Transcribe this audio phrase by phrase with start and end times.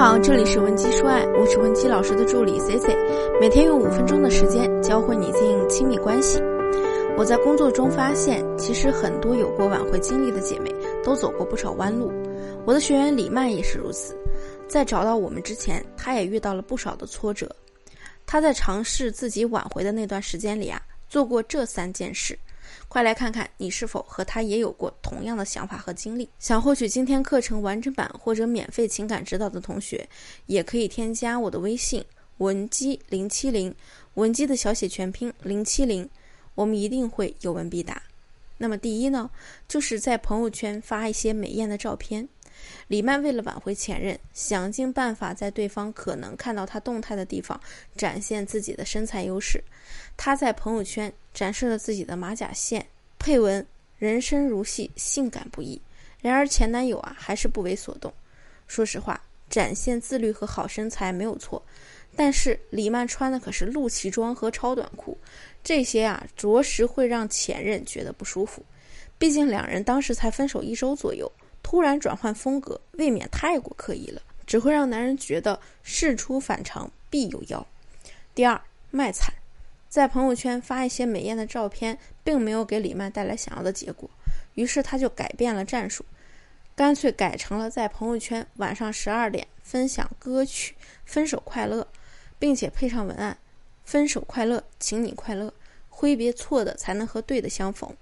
[0.00, 2.96] 好，这里是文姬说爱，我是文姬老师的助理 C C，
[3.38, 6.40] 每天用五分钟的时间教会你经营亲密关系。
[7.18, 10.74] 我在工作中发现，其实很多有过挽回经历的姐妹
[11.04, 12.10] 都走过不少弯路。
[12.64, 14.16] 我的学员李曼也是如此，
[14.66, 17.54] 在找到我们之前，她也遇到了不少的挫折。
[18.24, 20.80] 她在尝试自己挽回的那段时间里啊，
[21.10, 22.38] 做过这三件事。
[22.88, 26.28] 快来看看你是否和他也有过同样的想法和经历。
[26.38, 30.08] 想获取今天课程完整版或者免费情感指导的同学，
[30.46, 32.04] 也可以添加我的微信
[32.38, 33.74] 文姬零七零，
[34.14, 36.08] 文姬的小写全拼零七零，
[36.54, 38.02] 我们一定会有问必答。
[38.56, 39.30] 那么第一呢，
[39.66, 42.28] 就是在朋友圈发一些美艳的照片。
[42.88, 47.60] 李曼为了挽回前任，想尽办法在对方可能看到她动态的地方
[47.96, 49.62] 展现自己的身材优势。
[50.16, 52.84] 她在朋友圈展示了自己的马甲线，
[53.18, 53.64] 配文
[53.98, 55.80] “人生如戏，性感不易”。
[56.20, 58.12] 然而前男友啊还是不为所动。
[58.66, 61.62] 说实话，展现自律和好身材没有错，
[62.14, 65.16] 但是李曼穿的可是露脐装和超短裤，
[65.64, 68.62] 这些啊着实会让前任觉得不舒服。
[69.18, 71.30] 毕竟两人当时才分手一周左右。
[71.62, 77.66] 突然转换风格，未免太过刻意了，只会让男人觉得事出反常必有妖。
[78.34, 79.32] 第二，卖惨，
[79.88, 84.08] 在朋友圈发一些美艳的照片，并没有给李曼带来想要的结果，
[84.54, 86.04] 于是他就改变了战术，
[86.74, 91.82] 干脆改成了在朋友圈晚上十二点分享歌曲《分手快乐》，
[92.38, 93.36] 并且配上文案
[93.84, 95.52] ：“分手快乐，请你快乐，
[95.88, 97.94] 挥别错的，才能和对的相逢。”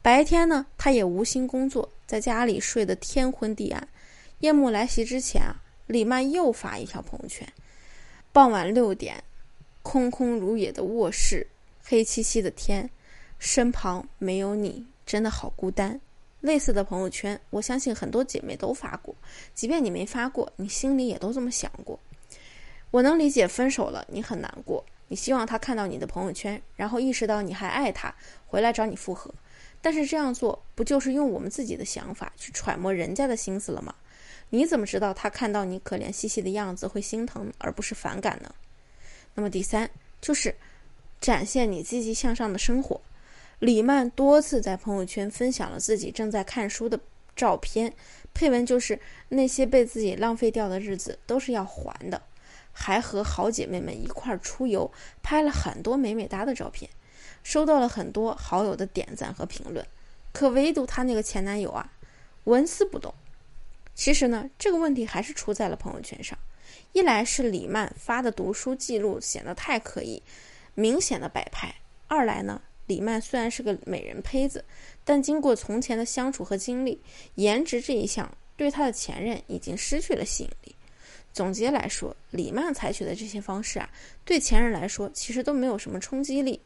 [0.00, 3.88] 白天呢，他也无心工作，在家里睡得天昏地暗。
[4.40, 7.46] 夜幕来袭之前啊，李曼又发一条朋友圈：
[8.32, 9.22] 傍晚六点，
[9.82, 11.46] 空空如也的卧室，
[11.82, 12.88] 黑漆漆的天，
[13.38, 16.00] 身旁没有你，真的好孤单。
[16.40, 19.12] 类似的朋友圈，我相信很多姐妹都发过。
[19.54, 21.98] 即便你没发过，你心里也都这么想过。
[22.92, 28.14] 我能理解分手了你很难过，你希望他看到你的朋友圈，然后意识到你还爱他，
[28.46, 29.34] 回来找你复合。
[29.80, 33.94] 但是这样做不就是用我们自己的想法去揣摩人家的心思了吗？
[34.50, 38.54] 你怎么知道他看到你可怜兮兮的样子会心疼而不是反感呢？
[39.34, 39.88] 那么第三
[40.20, 40.54] 就是
[41.20, 43.00] 展现你积极向上的生活。
[43.58, 46.98] 李曼多次在朋友圈分享了自己正在看书的
[47.36, 47.92] 照片，
[48.32, 52.22] 配文就是那些被自己浪费掉的日子都是要还的，
[52.72, 54.90] 还和好姐妹们一块儿出游，
[55.22, 56.90] 拍了很多美美哒的照片。
[57.42, 59.86] 收到了很多好友的点赞和评论，
[60.32, 61.92] 可唯独她那个前男友啊，
[62.44, 63.12] 纹丝不动。
[63.94, 66.38] 其实呢，这个问题还是出在了朋友圈上。
[66.92, 70.22] 一来是李曼发的读书记录显得太刻意，
[70.74, 71.68] 明显的摆拍；
[72.06, 74.64] 二来呢，李曼虽然是个美人胚子，
[75.04, 77.00] 但经过从前的相处和经历，
[77.34, 80.74] 颜值这一项对她的前任已经失去了吸引力。
[81.32, 83.90] 总结来说，李曼采取的这些方式啊，
[84.24, 86.60] 对前任来说其实都没有什么冲击力。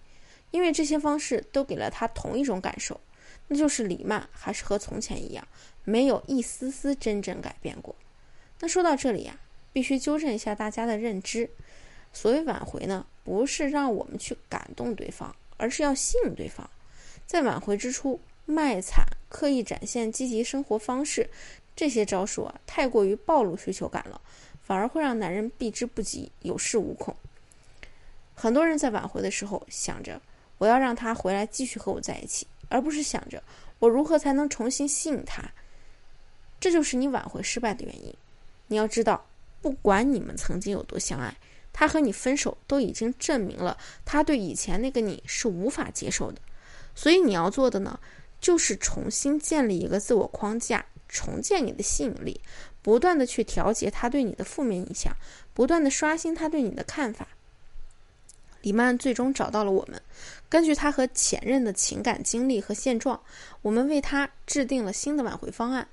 [0.53, 3.01] 因为这些方式都给了他同一种感受，
[3.49, 5.45] 那就是李曼还是和从前一样，
[5.83, 7.97] 没有一丝丝真正改变过。
[8.61, 9.37] 那说到这里呀，
[9.73, 11.51] 必须纠正一下大家的认知：
[12.13, 16.69] 所谓挽回呢，不是让我们去感动对方，而是要吸引对方。
[17.27, 21.29] 在挽回之初，卖惨、刻意展现积极生活方式，
[21.75, 24.21] 这些招数啊，太过于暴露需求感了，
[24.63, 27.17] 反而会让男人避之不及，有恃无恐。
[28.35, 30.21] 很多人在挽回的时候想着。
[30.63, 33.43] 我要让他回来继续和我在一起，而不是想着
[33.81, 35.43] 我如何才能重新吸引他。
[36.61, 38.15] 这就是你挽回失败的原因。
[38.69, 39.27] 你要知道，
[39.61, 41.37] 不管你们曾经有多相爱，
[41.73, 46.41] 他和你分手都已经证明了他对以前那个你是无法接受的。
[46.95, 47.99] 所以你要做的呢，
[48.41, 52.41] 就是重新建立一个自我框架，重建你的吸引力，
[52.83, 55.13] 不断的去调节他对你的负面印象，
[55.53, 57.27] 不断的刷新他对你的看法。
[58.63, 60.01] 李曼最终找到了我们，
[60.49, 63.21] 根据他和前任的情感经历和现状，
[63.61, 65.87] 我们为他制定了新的挽回方案。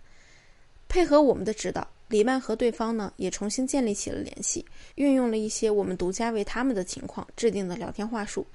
[0.87, 8.45] 配合我们的指导，李曼和对方呢也重新建立起了联系，运用了一些我们独家为他们的情况制定的聊天话术。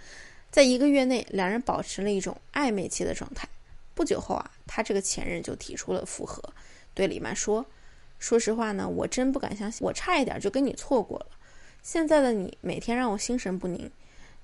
[0.51, 3.49] 在一个月内，两人保持了一种暧昧期的状态。
[3.95, 6.43] 不久后啊，他这个前任就提出了复合，
[6.95, 7.65] 对李曼说
[8.19, 11.27] ：“说实话呢，我真不敢相信，我差一点就跟你错过了。
[11.83, 13.91] 现在的你每天让我心神不宁。”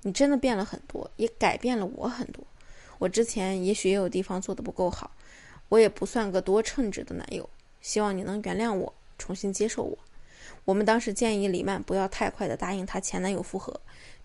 [0.01, 2.43] 你真的变了很多，也改变了我很多。
[2.97, 5.09] 我之前也许也有地方做的不够好，
[5.69, 7.49] 我也不算个多称职的男友。
[7.81, 9.97] 希望你能原谅我，重新接受我。
[10.65, 13.79] 我们当时建议李曼不要太快的答应她前男友复合，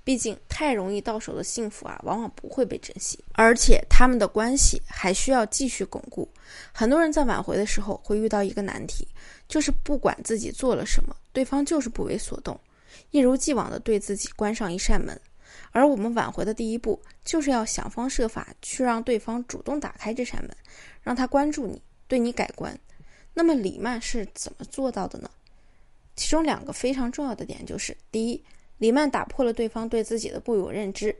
[0.04, 6.28] 毕竟太容易到手的幸福啊，往往不会被珍惜，而且他们的关系还需要继续巩固。
[6.72, 9.08] 很多人在挽回的时候会遇到一个难题，
[9.48, 12.58] 就是不管自己做了什么，对方就是不为所动，
[13.10, 15.18] 一如既往的对自己关上一扇门。
[15.72, 20.56] 而我们挽回的第一步，就是要想方设法去让对方主动打开这扇门，
[21.02, 22.78] 让他关注你，对你改观。
[23.34, 25.30] 那么李曼是怎么做到的呢？
[26.14, 28.42] 其中两个非常重要的点就是：第一，
[28.78, 31.14] 李曼打破了对方对自己的固有认知，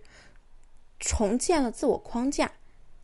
[0.99, 2.47] 重建了自我框架；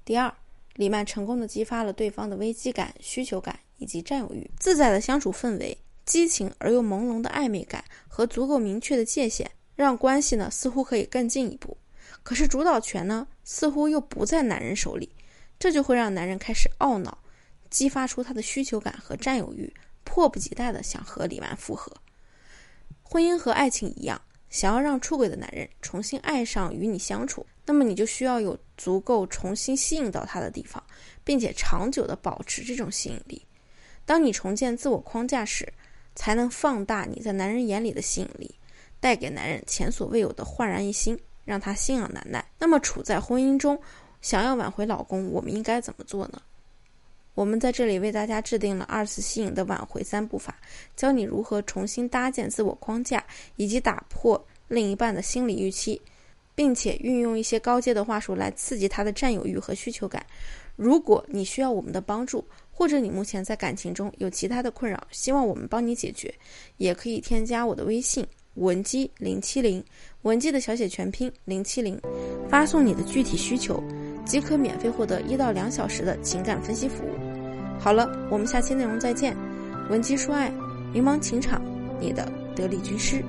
[0.02, 0.34] 第二，
[0.76, 4.50] 李曼成功的激发了对方的危机感、需求感以及占有欲。
[4.58, 5.76] 自在的相处氛围、
[6.06, 9.50] 激情而又朦胧的暧昧感和足够明确的界限。
[9.74, 11.76] 让关系呢似乎可以更进一步，
[12.22, 15.10] 可是主导权呢似乎又不在男人手里，
[15.58, 17.18] 这就会让男人开始懊恼，
[17.70, 19.72] 激发出他的需求感和占有欲，
[20.04, 21.92] 迫不及待的想和李纨复合。
[23.02, 24.20] 婚姻和爱情一样，
[24.50, 30.82] 想要让出轨的男人重新爱上与你相处，那么你就需要有足够重新吸引到他的地方，
[31.24, 33.44] 并且长久的保持这种吸引力。
[34.04, 35.72] 当你重建自我框架时，
[36.14, 38.54] 才能放大你在男人眼里的吸引力。
[39.02, 42.44] 带给男人前所未有的焕然一新，让他心痒难耐。
[42.56, 43.76] 那么，处在婚姻中，
[44.20, 46.40] 想要挽回老公，我们应该怎么做呢？
[47.34, 50.56] 我们在这里为大家制定了二次吸引的挽回三步法，
[50.94, 53.24] 教你如何重新搭建自我框架，
[53.56, 56.00] 以及打破另一半的心理预期，
[56.54, 60.24] 并且运用一些高阶的话术来刺激他的占有欲和需求感。
[60.76, 66.32] 如果你需要我们的帮助，或者你目前在感情中有其他的困扰，希望我们帮你解决，
[66.76, 68.24] 也可以添加我的微信。
[68.54, 69.82] 文姬零七零，
[70.22, 72.00] 文姬的小写全拼零七零，
[72.48, 73.82] 发送你的具体需求，
[74.24, 77.10] 即可免费获得一到两小时的情感分析服务。
[77.78, 79.36] 好了，我们下期内容再见。
[79.90, 80.50] 文姬说爱，
[80.92, 81.62] 迷茫情场，
[82.00, 83.24] 你的得力军师。